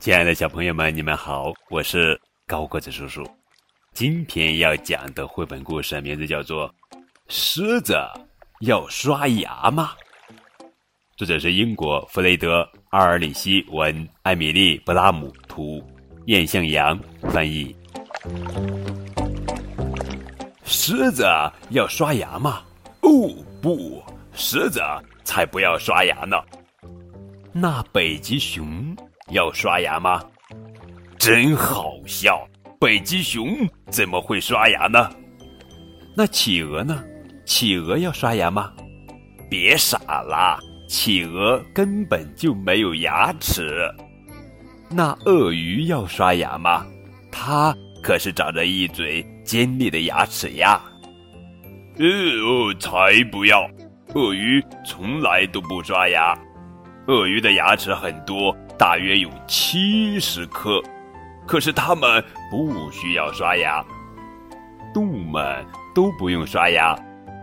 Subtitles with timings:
[0.00, 3.26] 亲爱的小朋友们，你们好，我是高个子叔叔。
[3.94, 6.68] 今天要讲的绘本故事名字叫做
[7.28, 7.96] 《狮子
[8.60, 9.92] 要刷牙吗》。
[11.16, 15.82] 作者是英国弗雷德·阿尔里希文、艾米丽·布拉姆图、
[16.26, 16.98] 燕向阳
[17.30, 17.74] 翻译。
[20.64, 21.24] 狮子
[21.70, 22.62] 要刷牙吗？
[23.00, 23.10] 哦
[23.62, 24.02] 不，
[24.34, 24.82] 狮子
[25.24, 26.36] 才不要刷牙呢。
[27.52, 28.94] 那北极熊。
[29.30, 30.22] 要刷牙吗？
[31.18, 32.46] 真好笑！
[32.78, 35.10] 北极熊怎么会刷牙呢？
[36.14, 37.02] 那企鹅呢？
[37.46, 38.70] 企鹅要刷牙吗？
[39.48, 40.58] 别傻了，
[40.90, 43.90] 企鹅根本就没有牙齿。
[44.90, 46.86] 那鳄鱼要刷牙吗？
[47.32, 50.82] 它可是长着一嘴尖利的牙齿呀。
[51.96, 53.66] 呃，才不要！
[54.12, 56.36] 鳄鱼从来都不刷牙。
[57.06, 58.54] 鳄鱼的牙齿很多。
[58.76, 60.82] 大约有七十颗，
[61.46, 63.80] 可是它们不需要刷牙。
[64.92, 66.98] 动物们都不用刷牙，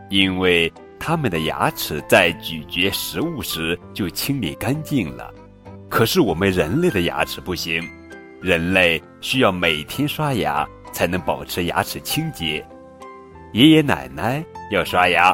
[0.09, 5.33] 因为它们的牙齿在咀嚼食物时就清理干净了。
[5.89, 7.81] 可是我们人类的牙齿不行，
[8.41, 12.61] 人类需要每天刷牙才能保持牙齿清洁。
[13.53, 15.33] 爷爷奶奶要刷牙，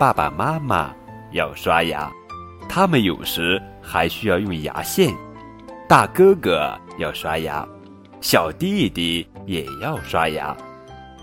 [0.00, 0.94] 爸爸妈妈
[1.32, 2.10] 要刷牙，
[2.66, 5.14] 他们有时还需要用牙线。
[5.86, 7.68] 大哥哥要刷牙，
[8.22, 10.56] 小弟弟也要刷牙。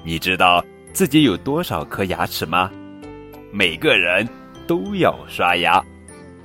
[0.06, 2.70] 你知道自己有多少颗牙齿吗？
[3.52, 4.30] 每个人
[4.68, 5.84] 都要刷牙。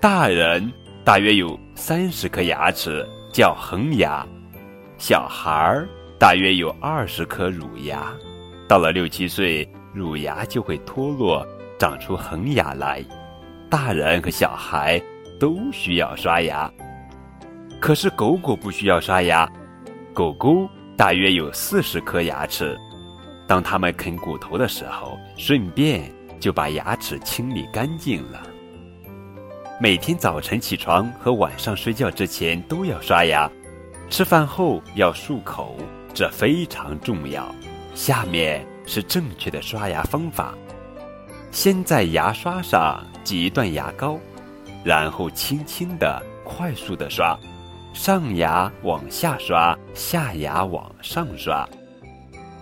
[0.01, 0.73] 大人
[1.05, 4.27] 大约有三十颗牙齿，叫恒牙；
[4.97, 5.87] 小孩儿
[6.19, 8.11] 大约有二十颗乳牙。
[8.67, 11.47] 到了六七岁，乳牙就会脱落，
[11.83, 13.05] 长出恒牙来。
[13.69, 15.03] 大人和小孩
[15.41, 16.73] 都需要刷牙。
[17.81, 19.51] 可是狗狗不需要刷牙，
[20.15, 22.79] 狗狗大约有四十颗牙齿，
[23.49, 26.09] 当它们啃骨头的时候，顺便
[26.39, 28.41] 就把牙齿清理干净了。
[29.81, 33.51] 每天早晨起床和晚上睡觉之前都要刷牙，
[34.09, 35.77] 吃饭后要漱口，
[36.15, 37.53] 这非常重要。
[37.93, 40.55] 下面是正确的刷牙方法：
[41.53, 44.19] 先在牙刷上挤一段牙膏，
[44.83, 47.39] 然后轻轻的、快速的刷。
[47.93, 51.69] 上牙往下刷，下牙往上刷，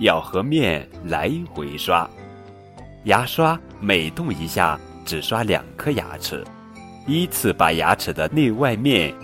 [0.00, 2.10] 咬合面来回刷。
[3.04, 6.44] 牙刷每动一下，只刷两颗牙齿，
[7.06, 9.14] 依次把牙齿的内外面、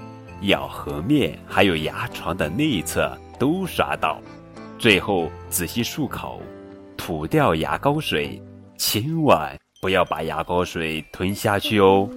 [0.42, 4.22] 咬合面还有牙床的内侧都刷到。
[4.78, 6.40] 最后仔细漱口，
[6.96, 8.40] 吐掉牙膏水，
[8.78, 12.08] 千万不要把牙膏水吞下去哦。